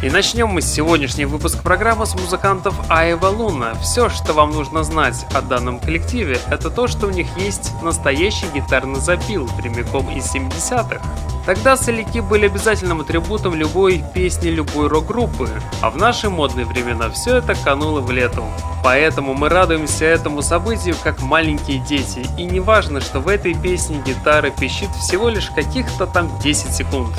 [0.00, 3.74] И начнем мы сегодняшний выпуск программы с музыкантов Айва Луна.
[3.82, 8.46] Все, что вам нужно знать о данном коллективе, это то, что у них есть настоящий
[8.54, 11.00] гитарный запил, прямиком из 70-х.
[11.44, 15.48] Тогда соляки были обязательным атрибутом любой песни любой рок-группы,
[15.82, 18.44] а в наши модные времена все это кануло в лету.
[18.84, 24.00] Поэтому мы радуемся этому событию как маленькие дети, и не важно, что в этой песне
[24.06, 27.10] гитара пищит всего лишь каких-то там 10 секунд.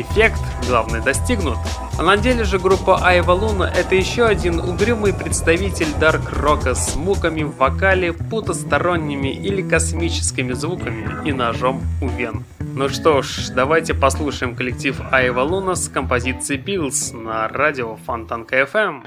[0.00, 1.58] Эффект, главное, достигнут.
[1.98, 7.42] А на деле же группа Айва Луна это еще один угрюмый представитель дарк-рока с муками
[7.42, 12.44] в вокале, потусторонними или космическими звуками и ножом у вен.
[12.60, 19.02] Ну что ж, давайте послушаем коллектив Айва Луна с композицией Bills на радио Фонтанка FM.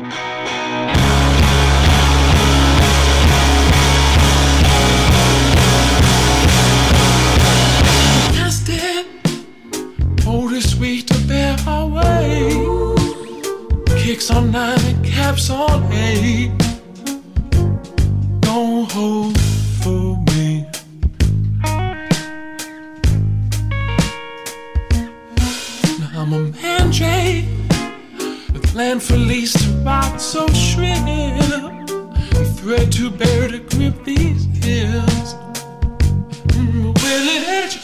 [10.81, 12.49] Sweet to bear our way.
[14.01, 16.51] Kicks on nine and caps on eight.
[18.39, 19.39] Don't hold
[19.83, 20.65] for me.
[25.99, 27.45] Now I'm a mandrake
[28.53, 31.07] with land for lease to rot so shrill.
[32.37, 35.35] And thread to bear to grip these hills.
[36.55, 37.80] Mm, will it educate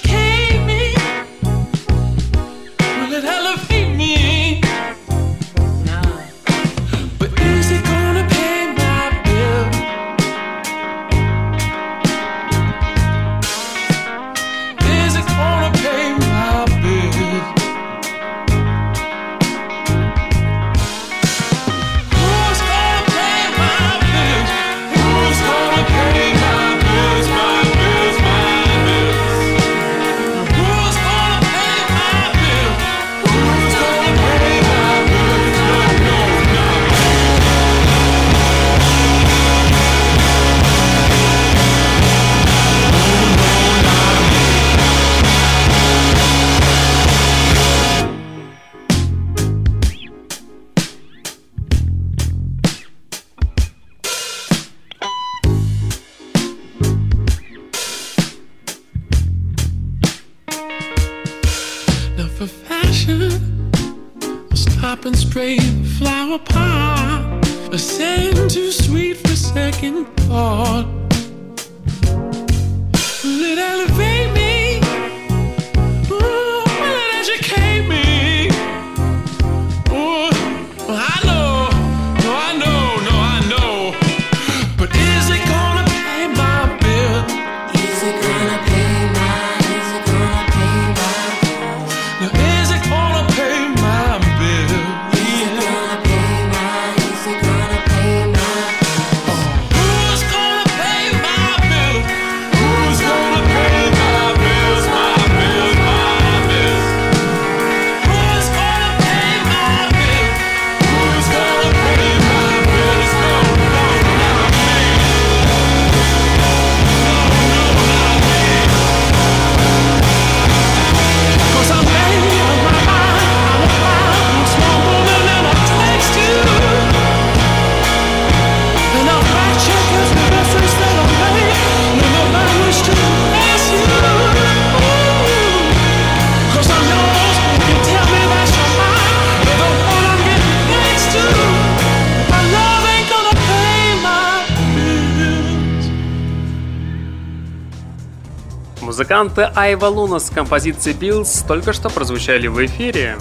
[149.17, 153.17] Музыканты Айва Луна с композицией Bills только что прозвучали в эфире.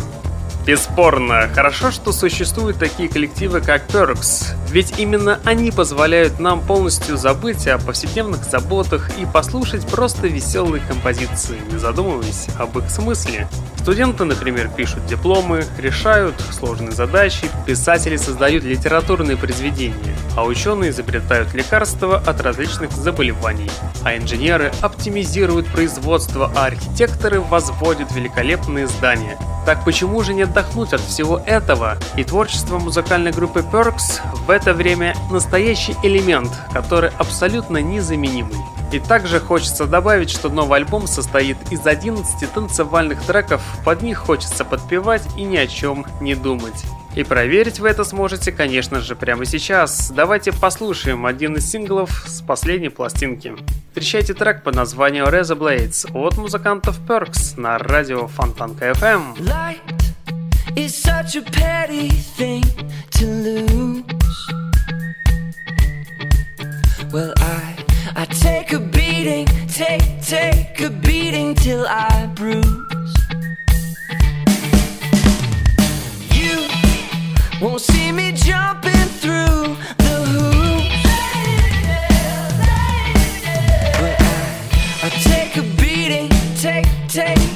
[0.66, 7.66] Бесспорно, хорошо, что существуют такие коллективы, как Perks, ведь именно они позволяют нам полностью забыть
[7.66, 13.48] о повседневных заботах и послушать просто веселые композиции, не задумываясь об их смысле.
[13.78, 22.18] Студенты, например, пишут дипломы, решают сложные задачи, писатели создают литературные произведения, а ученые изобретают лекарства
[22.18, 23.70] от различных заболеваний,
[24.04, 29.38] а инженеры оптимизируют производство, а архитекторы возводят великолепные здания.
[29.66, 31.96] Так почему же не отдохнуть от всего этого?
[32.16, 38.54] И творчество музыкальной группы Perks в это время настоящий элемент, который абсолютно незаменимый.
[38.92, 44.64] И также хочется добавить, что новый альбом состоит из 11 танцевальных треков, под них хочется
[44.64, 46.84] подпевать и ни о чем не думать.
[47.16, 50.10] И проверить вы это сможете, конечно же, прямо сейчас.
[50.10, 53.54] Давайте послушаем один из синглов с последней пластинки.
[53.88, 59.36] Встречайте трек под названием Razor Blades от музыкантов Perks на радио Фонтанка FM.
[67.38, 67.76] I
[68.14, 73.25] I take a beating, take take a beating till I bruise.
[77.60, 81.02] Won't see me jumping through the hoops.
[83.98, 86.28] But I, I take a beating,
[86.60, 87.55] take take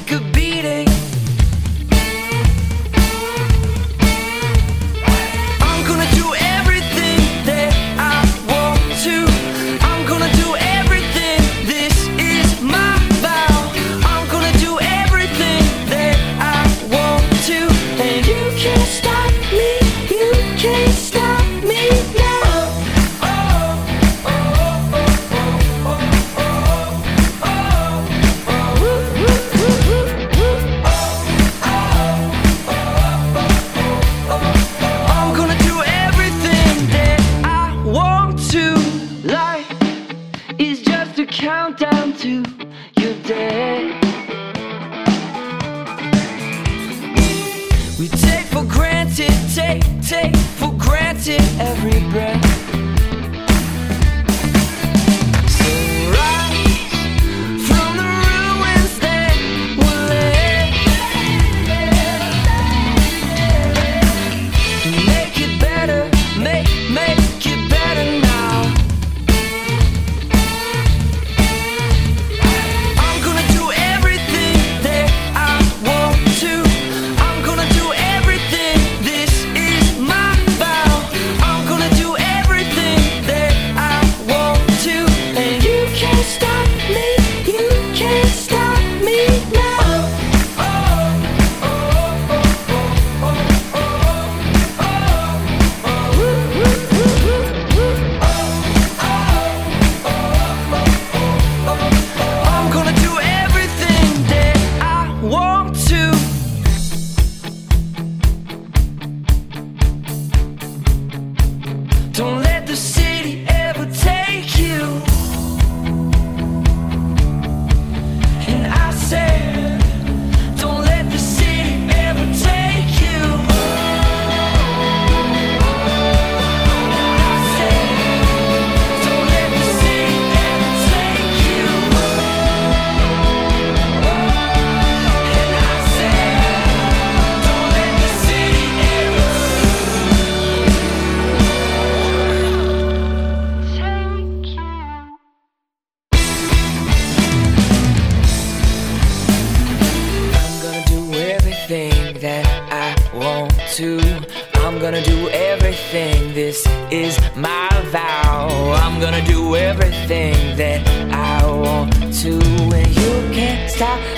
[51.21, 52.30] to every breath.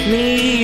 [0.07, 0.62] Me.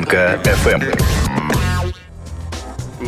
[0.00, 1.09] Фонтанка FM.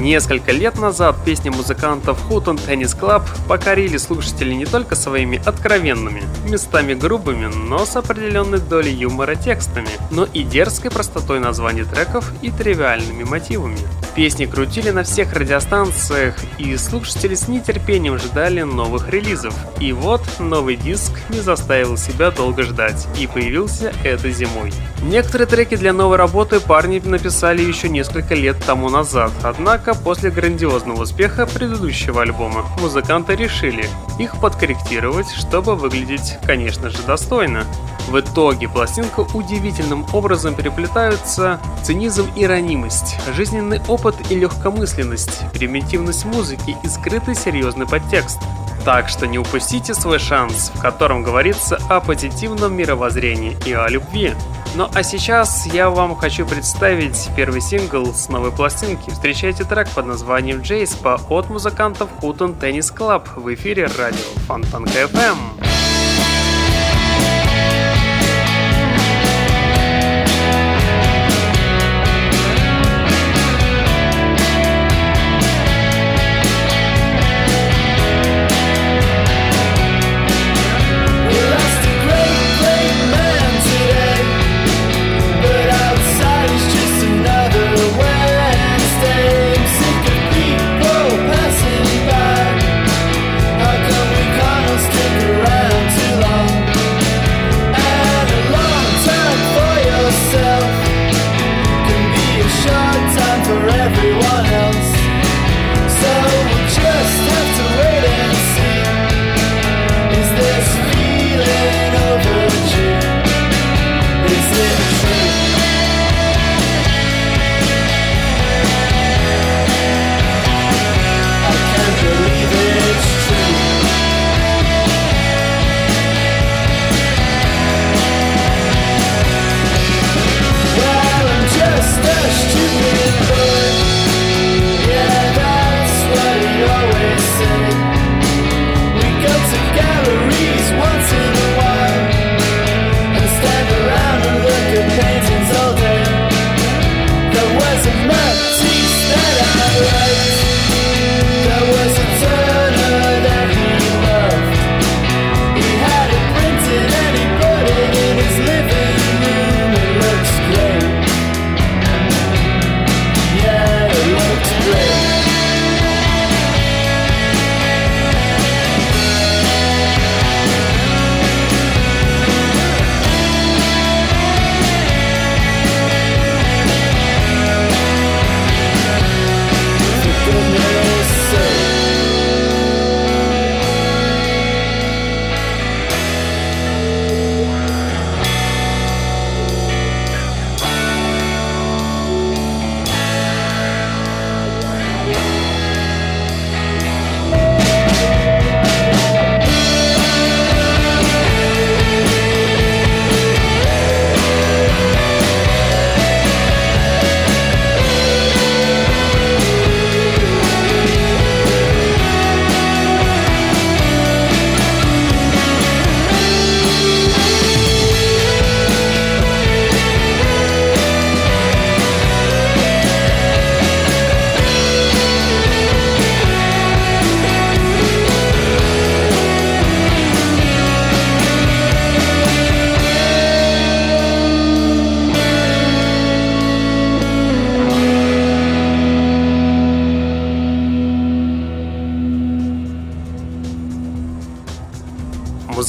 [0.03, 6.95] Несколько лет назад песни музыкантов Hutton Tennis Club покорили слушателей не только своими откровенными, местами
[6.95, 13.23] грубыми, но с определенной долей юмора текстами, но и дерзкой простотой названий треков и тривиальными
[13.23, 13.79] мотивами.
[14.17, 19.55] Песни крутили на всех радиостанциях, и слушатели с нетерпением ждали новых релизов.
[19.81, 24.73] И вот новый диск не заставил себя долго ждать, и появился этой зимой.
[25.03, 31.03] Некоторые треки для новой работы парни написали еще несколько лет тому назад, однако после грандиозного
[31.03, 37.65] успеха предыдущего альбома музыканты решили их подкорректировать, чтобы выглядеть, конечно же, достойно.
[38.09, 46.77] В итоге пластинка удивительным образом переплетаются цинизм и ранимость, жизненный опыт и легкомысленность, примитивность музыки
[46.83, 48.41] и скрытый серьезный подтекст.
[48.85, 54.35] Так что не упустите свой шанс, в котором говорится о позитивном мировоззрении и о любви.
[54.75, 59.11] Ну а сейчас я вам хочу представить первый сингл с новой пластинки.
[59.11, 65.62] Встречайте трек под названием «Джейспа» от музыкантов Hutton Tennis Club в эфире радио Фонтанка FM.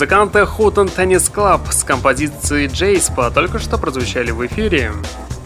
[0.04, 4.92] Музыканты Hutton Tennis Club с композицией Джейспа только что прозвучали в эфире.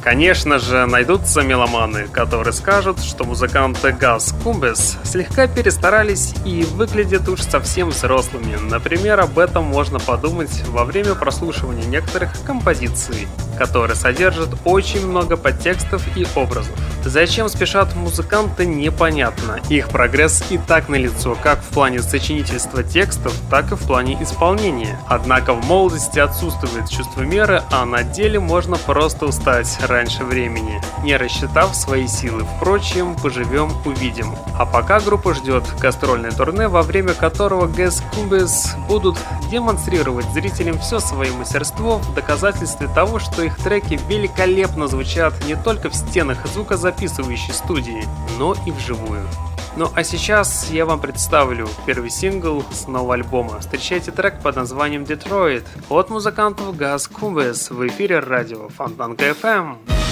[0.04, 7.42] Конечно же, найдутся меломаны, которые скажут, что музыканты Газ Кумбес слегка перестарались и выглядят уж
[7.42, 8.56] совсем взрослыми.
[8.56, 16.04] Например, об этом можно подумать во время прослушивания некоторых композиций, которые содержат очень много подтекстов
[16.16, 16.76] и образов.
[17.04, 19.60] Зачем спешат музыканты, непонятно.
[19.70, 25.00] Их прогресс и так налицо, как в плане сочинительства текстов, так и в плане исполнения.
[25.08, 31.16] Однако в молодости отсутствует чувство меры, а на деле можно просто устать раньше времени, не
[31.16, 32.46] рассчитав свои силы.
[32.58, 34.36] Впрочем, поживем, увидим.
[34.58, 39.18] А пока группа ждет гастрольное турне, во время которого Гэс Кубес будут
[39.50, 45.90] демонстрировать зрителям все свое мастерство в доказательстве того, что их треки великолепно звучат не только
[45.90, 48.04] в стенах звукозаписывающей студии,
[48.38, 49.28] но и вживую.
[49.76, 53.60] Ну а сейчас я вам представлю первый сингл с нового альбома.
[53.60, 60.07] Встречайте трек под названием «Детройт» от музыкантов Газ Кумбес в эфире радио Фонтанка FM.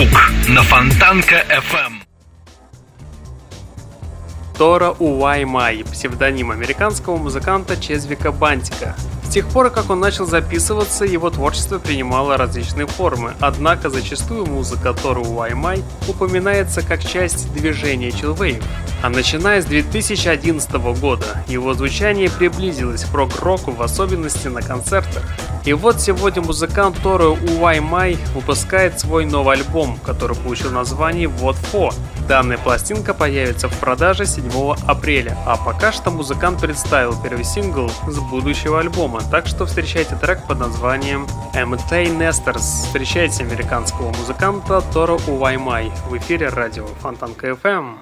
[0.00, 1.92] «Стереозвук» на Фонтанка FM.
[4.56, 8.96] Тора Уаймай, псевдоним американского музыканта Чезвика Бантика.
[9.30, 14.92] С тех пор, как он начал записываться, его творчество принимало различные формы, однако зачастую музыка
[14.92, 18.60] Тора Уаймай упоминается как часть движения Chillwave.
[19.04, 25.22] А начиная с 2011 года его звучание приблизилось к прог-року, в особенности на концертах.
[25.64, 31.94] И вот сегодня музыкант Тору Уаймай выпускает свой новый альбом, который получил название What For.
[32.30, 34.52] Данная пластинка появится в продаже 7
[34.86, 40.46] апреля, а пока что музыкант представил первый сингл с будущего альбома, так что встречайте трек
[40.46, 42.86] под названием MT Nesters.
[42.86, 47.96] Встречайте американского музыканта Тору Уаймай в эфире радио Фонтанка FM.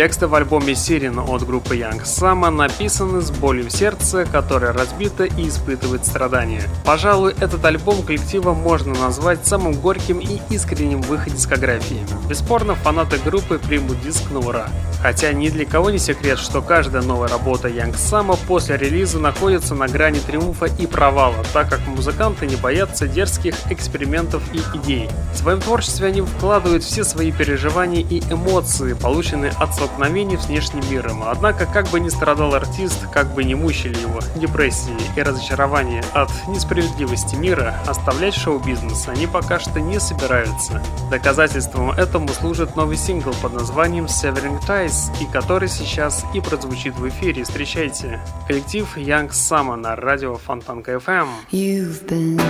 [0.00, 5.24] Тексты в альбоме «Сирен» от группы Young Sama написаны с болью в сердце, которое разбито
[5.24, 6.62] и испытывает страдания.
[6.86, 12.00] Пожалуй, этот альбом коллектива можно назвать самым горьким и искренним в их дискографии.
[12.30, 14.68] Бесспорно, фанаты группы примут диск на ура.
[15.02, 19.74] Хотя ни для кого не секрет, что каждая новая работа Young Sama после релиза находится
[19.74, 25.10] на грани триумфа и провала, так как музыканты не боятся дерзких экспериментов и идей.
[25.34, 30.82] В своем творчестве они вкладывают все свои переживания и эмоции, полученные от столкновений с внешним
[30.90, 31.24] миром.
[31.24, 36.30] Однако, как бы ни страдал артист, как бы ни мучили его депрессии и разочарование от
[36.48, 40.82] несправедливости мира, оставлять шоу-бизнес они пока что не собираются.
[41.10, 47.08] Доказательством этому служит новый сингл под названием Severing Ties, и который сейчас и прозвучит в
[47.08, 47.44] эфире.
[47.44, 48.20] Встречайте!
[48.46, 51.28] Коллектив Young Sama на радио Фонтанка FM.
[51.50, 52.40] You've been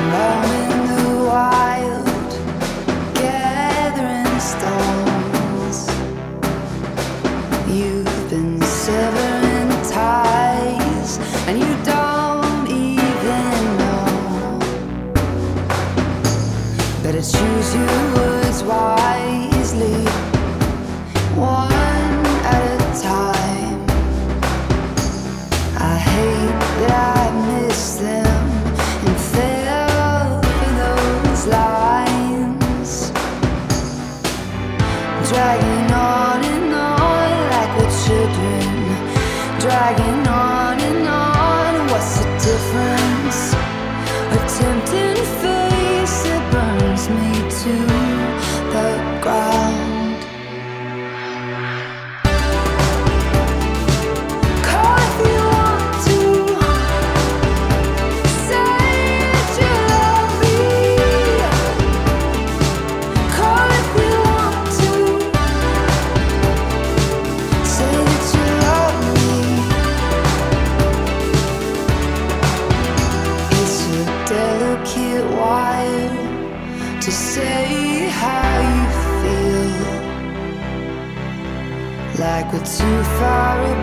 [17.41, 18.10] choose you.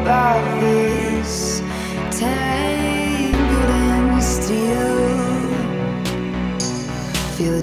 [0.08, 1.60] Above this,
[2.12, 4.96] tangled in steel.
[7.36, 7.62] Feel a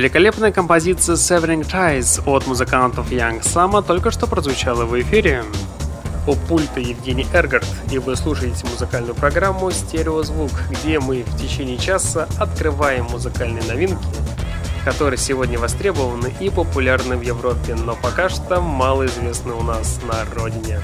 [0.00, 5.44] Великолепная композиция Severing Ties от музыкантов Young Sama только что прозвучала в эфире.
[6.26, 12.26] У пульта Евгений Эргард, и вы слушаете музыкальную программу «Стереозвук», где мы в течение часа
[12.38, 14.02] открываем музыкальные новинки,
[14.86, 20.24] которые сегодня востребованы и популярны в Европе, но пока что мало известны у нас на
[20.34, 20.80] родине.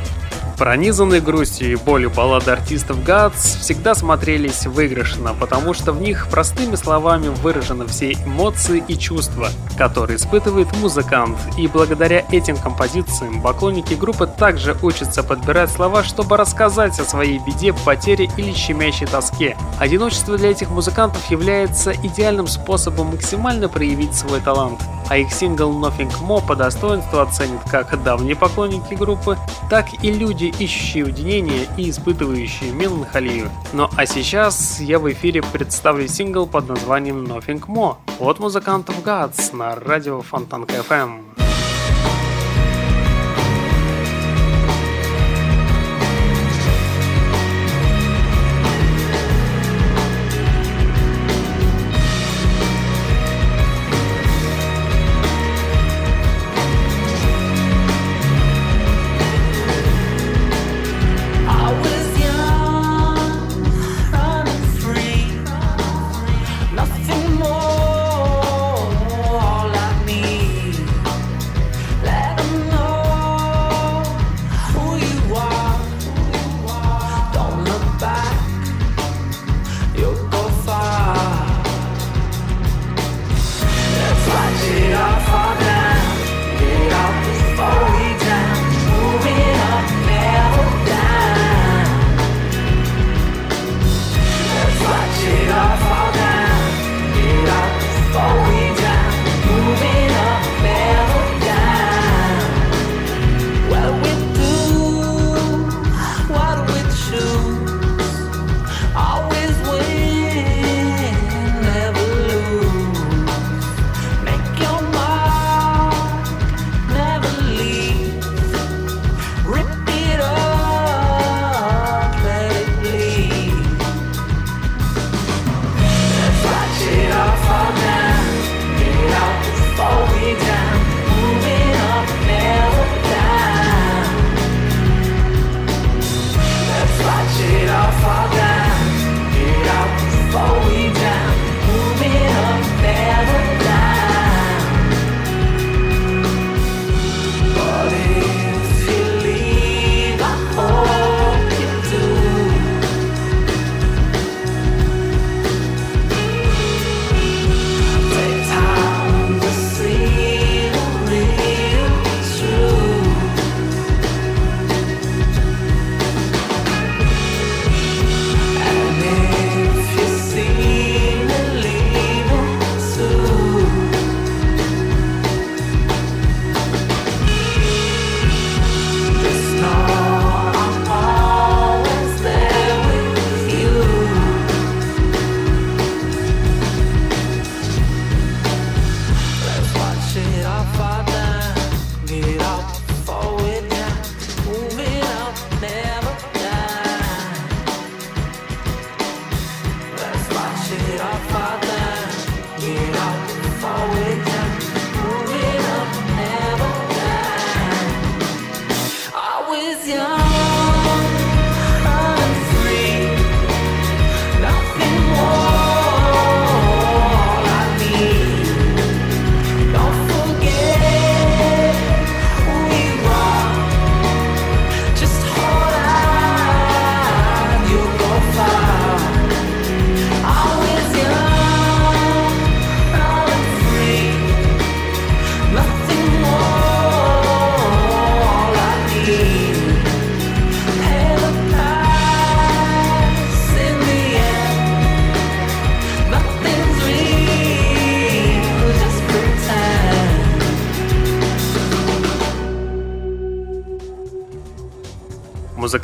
[0.57, 6.77] Пронизанные грустью и болью баллады артистов Guts всегда смотрелись выигрышно, потому что в них простыми
[6.77, 11.37] словами выражены все эмоции и чувства, которые испытывает музыкант.
[11.59, 17.75] И благодаря этим композициям поклонники группы также учатся подбирать слова, чтобы рассказать о своей беде,
[17.85, 19.59] потере или щемящей тоске.
[19.79, 26.12] Одиночество для этих музыкантов является идеальным способом максимально проявить свой талант а их сингл Nothing
[26.21, 29.37] More по достоинству оценят как давние поклонники группы,
[29.71, 33.51] так и люди, ищущие уединение и испытывающие меланхолию.
[33.73, 39.55] Ну а сейчас я в эфире представлю сингл под названием Nothing More от музыкантов Gods
[39.55, 41.36] на радио Фонтанка FM.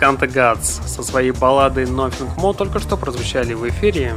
[0.02, 4.16] Музыканты Guts со своей балладой Nothing More только что прозвучали в эфире.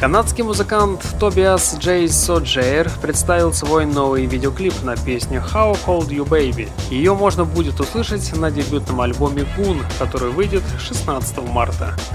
[0.00, 6.68] Канадский музыкант Тобиас Джей Соджейр представил свой новый видеоклип на песню How Cold You Baby.
[6.90, 11.69] Ее можно будет услышать на дебютном альбоме Goon, который выйдет 16 марта.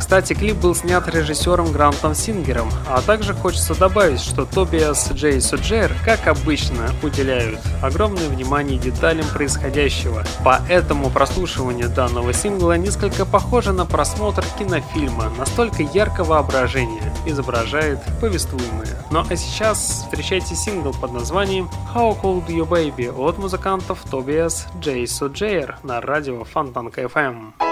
[0.05, 5.91] Кстати, клип был снят режиссером Грантом Сингером, а также хочется добавить, что Тобиас Джей Соджейр,
[6.05, 10.23] как обычно, уделяют огромное внимание деталям происходящего.
[10.43, 19.03] Поэтому прослушивание данного сингла несколько похоже на просмотр кинофильма, настолько ярко воображение изображает повествуемое.
[19.09, 25.07] Ну а сейчас встречайте сингл под названием How Cold You Baby от музыкантов Тобиас Джей
[25.07, 27.64] Соджейр на радио Фонтанка FM.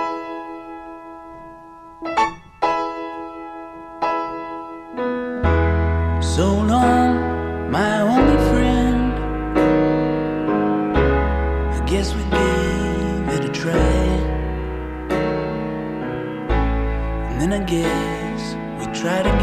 [17.44, 19.43] Then I guess we tried again.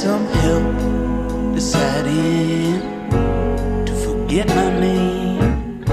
[0.00, 2.80] Some help deciding
[3.84, 5.84] to forget my name?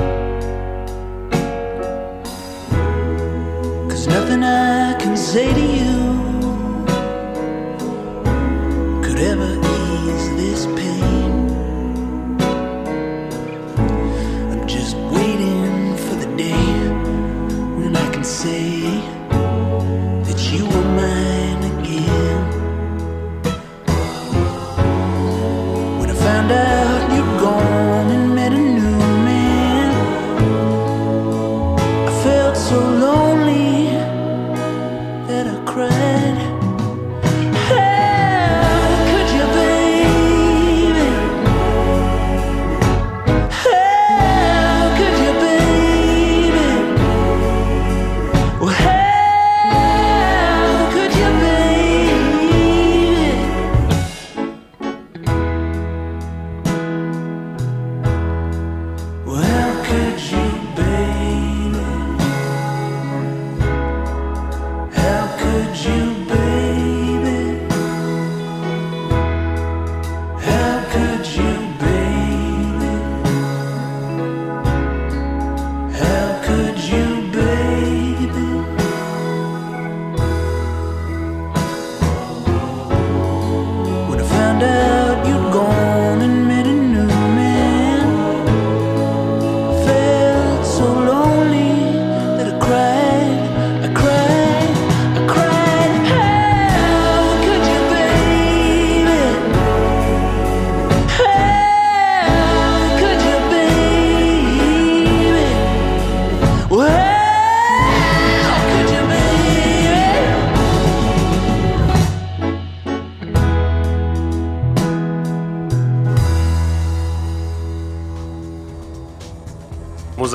[3.89, 5.66] Cause nothing I can say to you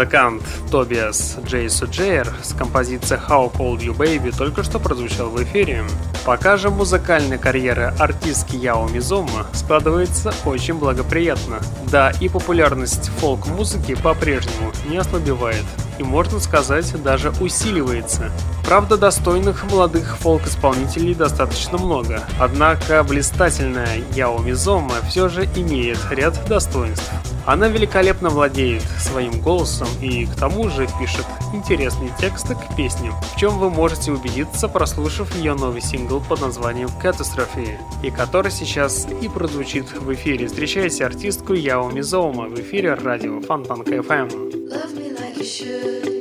[0.02, 5.84] Музыкант Тобиас Джейсу Джейер с композицией How Cold You Baby только что прозвучал в эфире.
[6.24, 11.60] Пока же музыкальная карьера артистки Яо Мизома складывается очень благоприятно.
[11.88, 15.64] Да, и популярность фолк-музыки по-прежнему не ослабевает
[16.00, 18.32] и, можно сказать, даже усиливается.
[18.64, 27.12] Правда, достойных молодых фолк-исполнителей достаточно много, однако блистательная Яо Мизома все же имеет ряд достоинств.
[27.44, 33.36] Она великолепно владеет своим голосом и к тому же пишет интересные тексты к песням, в
[33.36, 39.28] чем вы можете убедиться, прослушав ее новый сингл под названием Catastrophe, и который сейчас и
[39.28, 40.46] прозвучит в эфире.
[40.46, 44.28] Встречайте артистку Яо Мизоума в эфире радио Фонтанка FM.
[44.70, 46.11] Love me like you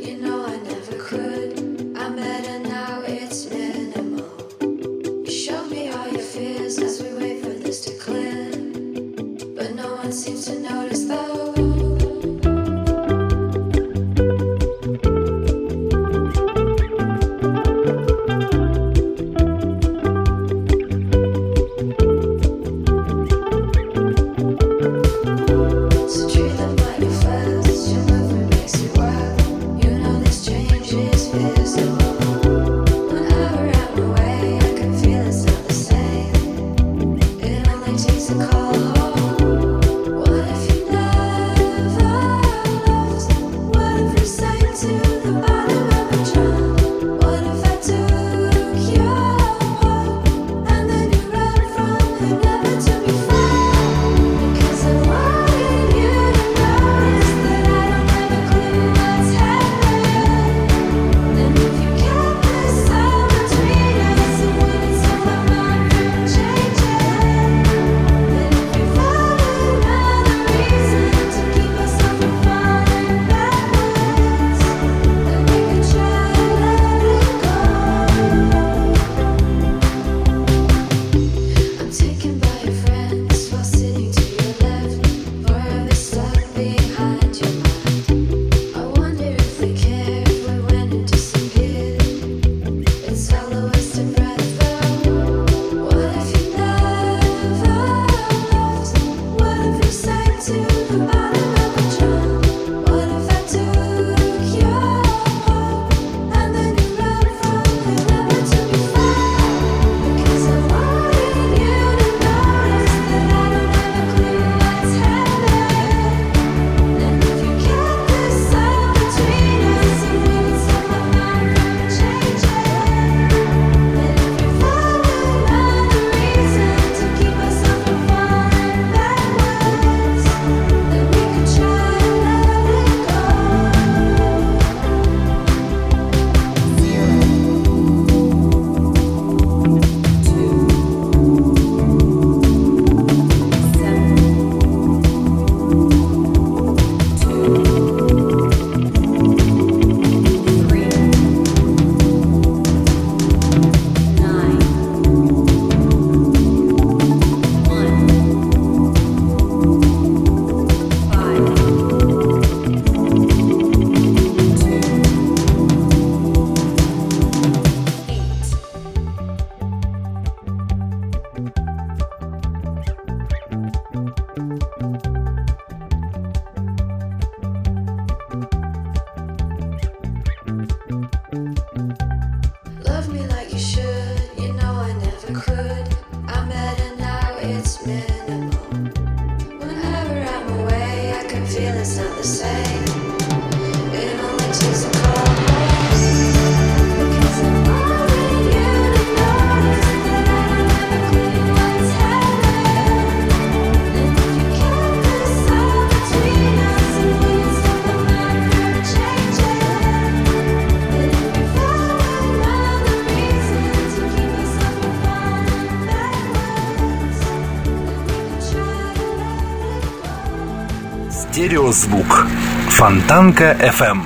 [221.81, 222.27] Стереозвук.
[222.69, 224.01] Фонтанка FM.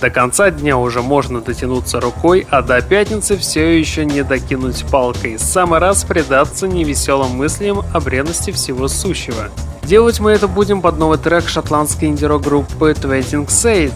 [0.00, 5.38] До конца дня уже можно дотянуться рукой, а до пятницы все еще не докинуть палкой.
[5.38, 9.50] Самый раз предаться невеселым мыслям о бренности всего сущего.
[9.84, 13.92] Делать мы это будем под новый трек шотландской инди-рок-группы Twenting Sade,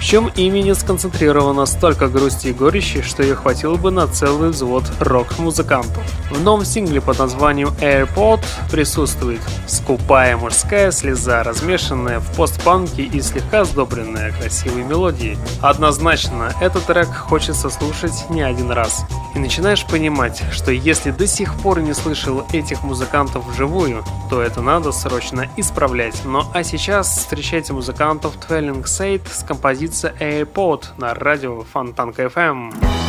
[0.00, 4.84] в чем имени сконцентрировано столько грусти и горечи, что ее хватило бы на целый взвод
[4.98, 6.02] рок-музыкантов.
[6.30, 8.40] В новом сингле под названием AirPod
[8.70, 15.36] присутствует скупая мужская слеза, размешанная в постпанке и слегка сдобренная красивой мелодией.
[15.60, 19.04] Однозначно, этот трек хочется слушать не один раз.
[19.34, 24.62] И начинаешь понимать, что если до сих пор не слышал этих музыкантов вживую, то это
[24.62, 26.22] надо срочно исправлять.
[26.24, 32.99] Ну а сейчас встречайте музыкантов Twelling Sade с композицией AirPod на радио Фонтанка FM.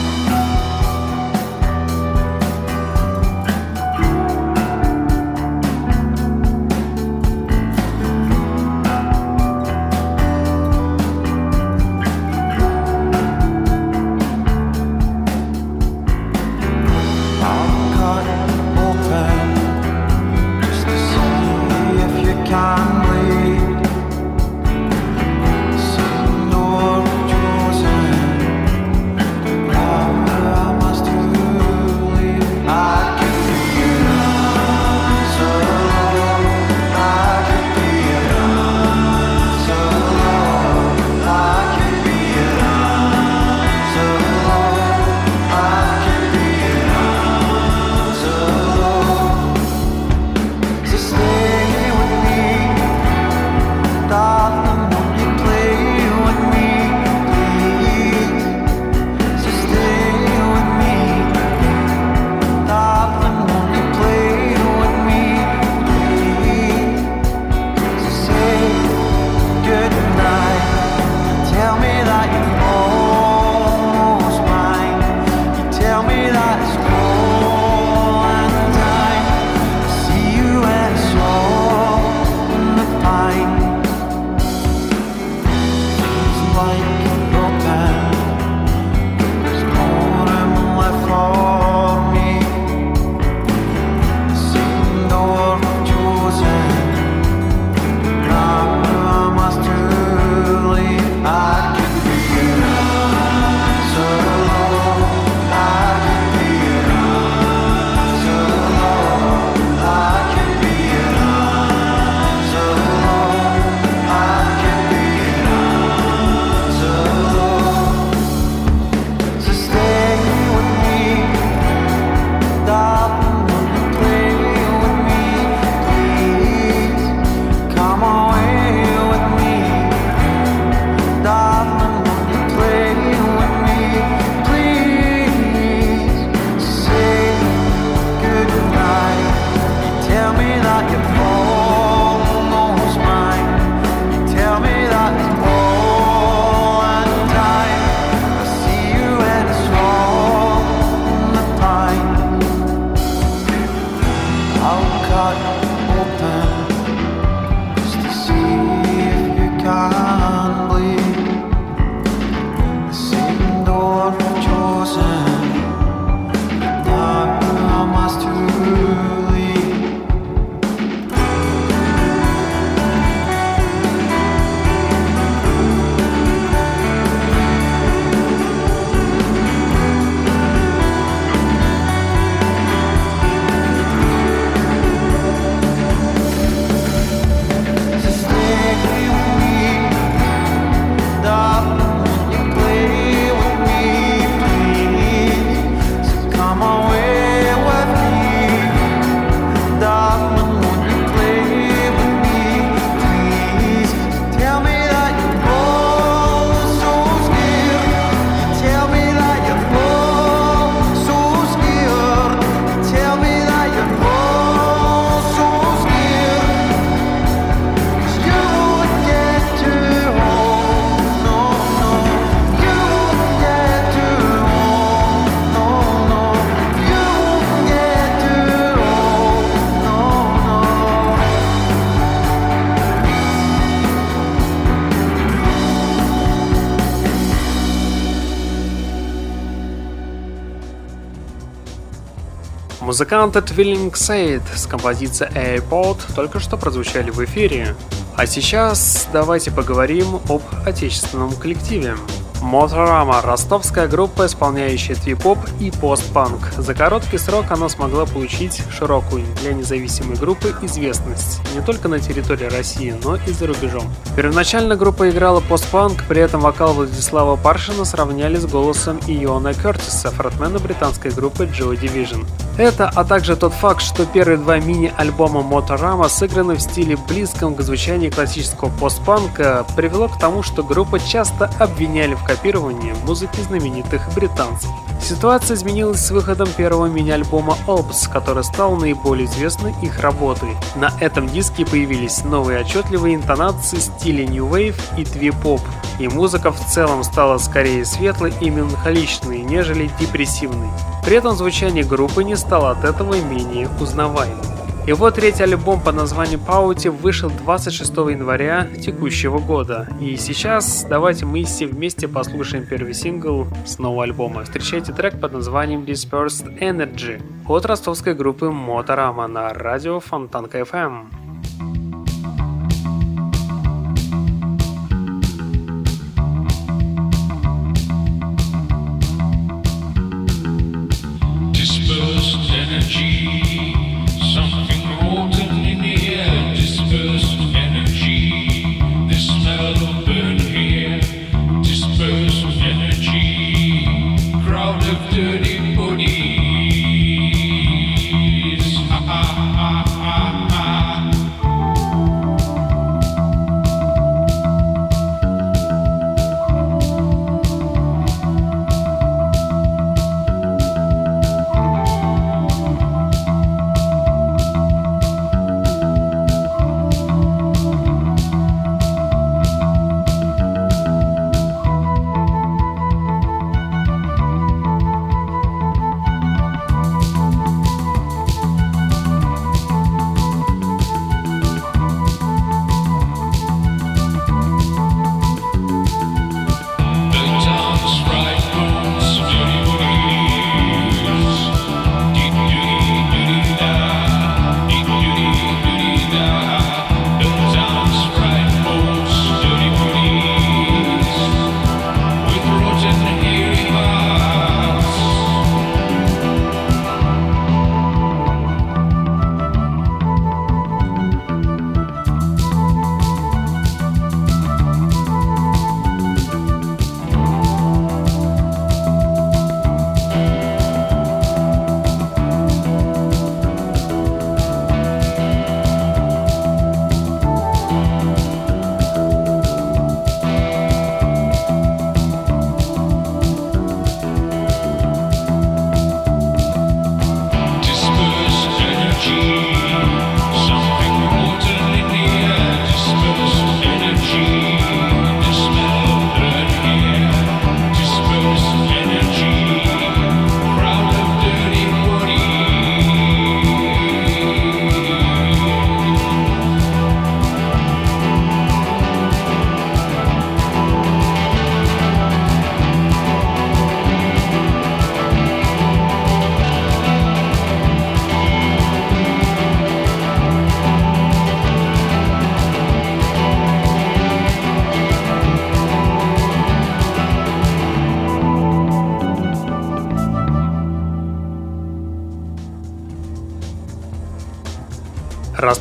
[243.01, 247.75] Музыканты Twilling Said с композицией Airport только что прозвучали в эфире.
[248.15, 251.95] А сейчас давайте поговорим об отечественном коллективе.
[252.43, 256.53] Motorama– ростовская группа, исполняющая твип-поп и постпанк.
[256.57, 262.45] За короткий срок она смогла получить широкую для независимой группы известность не только на территории
[262.45, 263.91] России, но и за рубежом.
[264.15, 270.59] Первоначально группа играла постпанк, при этом вокал Владислава Паршина сравняли с голосом Иона Кертиса, фронтмена
[270.59, 272.27] британской группы Joy Division.
[272.61, 277.61] Это, а также тот факт, что первые два мини-альбома Motorama сыграны в стиле близком к
[277.61, 284.69] звучанию классического постпанка, привело к тому, что группа часто обвиняли в копировании музыки знаменитых британцев.
[285.01, 290.55] Ситуация изменилась с выходом первого мини-альбома Orbs, который стал наиболее известной их работой.
[290.75, 295.61] На этом диске появились новые отчетливые интонации стиля New Wave и Twee-Pop,
[295.97, 300.69] и музыка в целом стала скорее светлой и меланхоличной, нежели депрессивной.
[301.03, 304.51] При этом звучание группы не стало от этого менее узнаваемым.
[304.87, 309.87] Его третий альбом под названием Паути вышел 26 января текущего года.
[309.99, 314.43] И сейчас давайте мы все вместе послушаем первый сингл с нового альбома.
[314.43, 321.20] Встречайте трек под названием Dispersed Energy от ростовской группы Motorama на радио Фонтанка FM.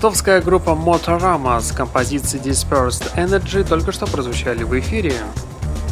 [0.01, 5.13] Ростовская группа Motorama с композицией Dispersed Energy только что прозвучали в эфире.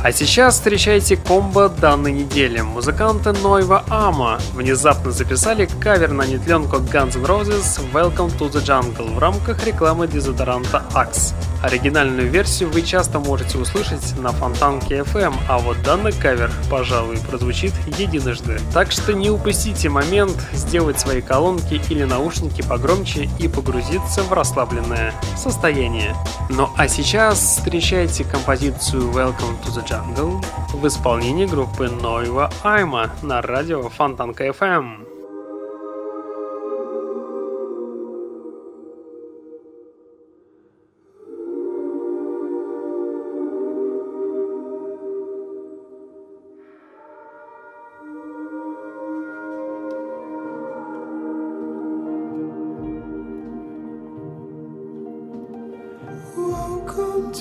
[0.03, 2.63] А сейчас встречайте комбо данной недели.
[2.63, 9.15] Музыканты Нойва Ама внезапно записали кавер на нетленку Guns N' Roses Welcome to the Jungle
[9.15, 11.35] в рамках рекламы дезодоранта Axe.
[11.63, 17.73] Оригинальную версию вы часто можете услышать на Фонтанке FM, а вот данный кавер, пожалуй, прозвучит
[17.99, 18.61] единожды.
[18.73, 25.13] Так что не упустите момент сделать свои колонки или наушники погромче и погрузиться в расслабленное
[25.37, 26.15] состояние.
[26.49, 33.43] Ну а сейчас встречайте композицию Welcome to the Jungle в исполнении группы Нойва Айма на
[33.43, 35.08] радио Фонтанка FM.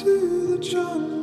[0.03, 1.16] To the jungle.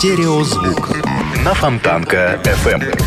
[0.00, 0.96] Стереозвук
[1.44, 2.98] на Фонтанка FM.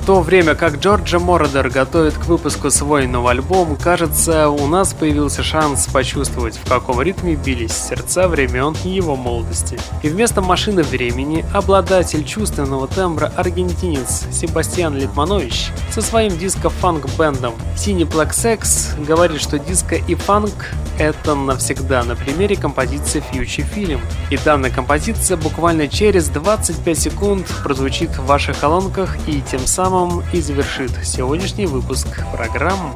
[0.00, 4.94] В то время как Джорджа Мородер готовит к выпуску свой новый альбом, кажется, у нас
[4.94, 9.78] появился шанс почувствовать, в каком ритме бились сердца времен его молодости.
[10.02, 18.94] И вместо машины времени обладатель чувственного тембра аргентинец Себастьян Литманович со своим диско-фанк-бендом Cineplex X
[19.06, 20.52] говорит, что диско и фанк
[20.98, 24.00] это навсегда на примере композиции Future Film.
[24.30, 30.40] И данная композиция буквально через 25 секунд прозвучит в ваших колонках и тем самым и
[30.40, 32.94] завершит сегодняшний выпуск программы.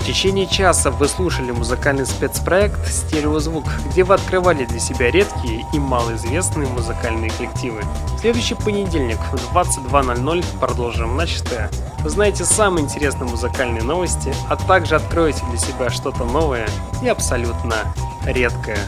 [0.00, 5.78] В течение часа вы слушали музыкальный спецпроект «Стереозвук», где вы открывали для себя редкие и
[5.78, 7.82] малоизвестные музыкальные коллективы.
[8.20, 11.70] Следующий понедельник в 22.00 продолжим начатое.
[12.04, 16.68] Узнаете самые интересные музыкальные новости, а также откроете для себя что-то новое
[17.02, 17.76] и абсолютно
[18.24, 18.78] редкое.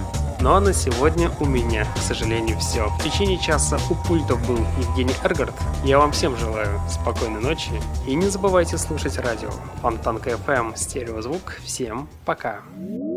[0.40, 2.88] Ну а на сегодня у меня, к сожалению, все.
[2.88, 5.54] В течение часа у пультов был Евгений Эргард.
[5.84, 7.72] Я вам всем желаю спокойной ночи
[8.06, 9.50] и не забывайте слушать радио.
[9.82, 11.58] Фонтанка FM, стереозвук.
[11.62, 12.60] Всем пока.
[12.78, 13.09] From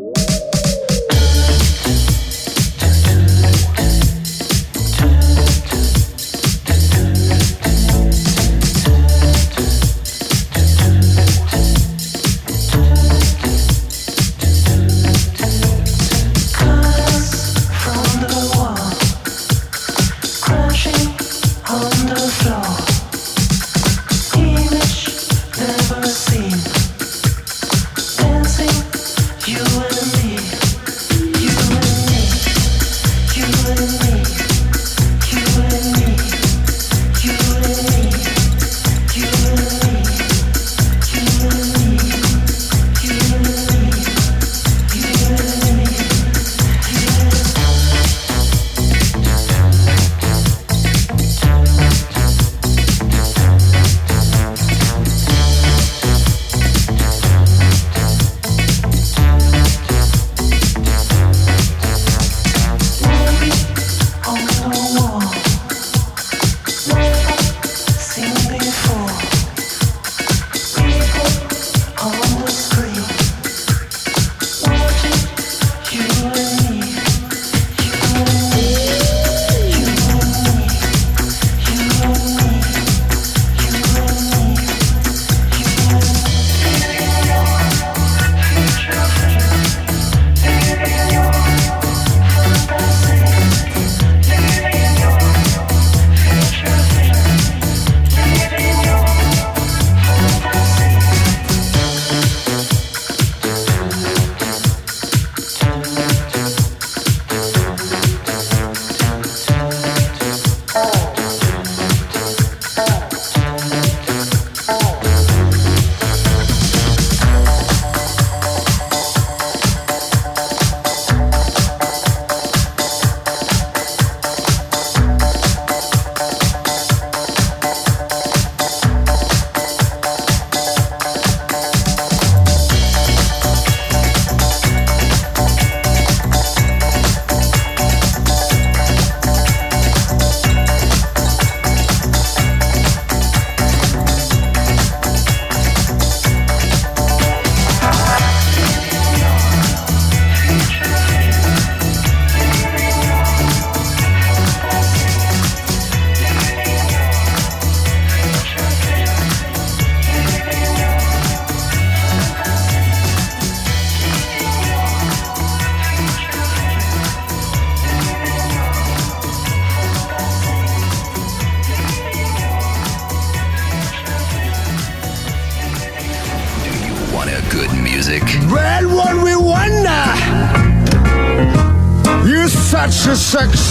[183.34, 183.63] such